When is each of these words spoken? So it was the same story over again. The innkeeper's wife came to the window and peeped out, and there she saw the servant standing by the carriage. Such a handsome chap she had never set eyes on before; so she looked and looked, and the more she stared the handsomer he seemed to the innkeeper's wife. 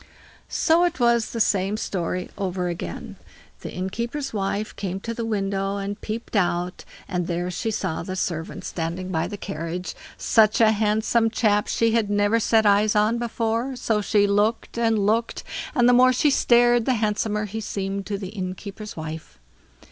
So 0.49 0.83
it 0.83 0.99
was 0.99 1.29
the 1.29 1.39
same 1.39 1.77
story 1.77 2.31
over 2.35 2.67
again. 2.69 3.17
The 3.59 3.71
innkeeper's 3.71 4.33
wife 4.33 4.75
came 4.75 4.99
to 5.01 5.13
the 5.13 5.27
window 5.27 5.77
and 5.77 6.01
peeped 6.01 6.35
out, 6.35 6.85
and 7.07 7.27
there 7.27 7.51
she 7.51 7.69
saw 7.69 8.01
the 8.01 8.15
servant 8.15 8.65
standing 8.65 9.11
by 9.11 9.27
the 9.27 9.37
carriage. 9.37 9.93
Such 10.17 10.59
a 10.59 10.71
handsome 10.71 11.29
chap 11.29 11.67
she 11.67 11.91
had 11.91 12.09
never 12.09 12.39
set 12.39 12.65
eyes 12.65 12.95
on 12.95 13.19
before; 13.19 13.75
so 13.75 14.01
she 14.01 14.25
looked 14.25 14.75
and 14.75 15.05
looked, 15.05 15.43
and 15.75 15.87
the 15.87 15.93
more 15.93 16.13
she 16.13 16.31
stared 16.31 16.85
the 16.85 16.95
handsomer 16.95 17.45
he 17.45 17.61
seemed 17.61 18.07
to 18.07 18.17
the 18.17 18.29
innkeeper's 18.29 18.97
wife. 18.97 19.37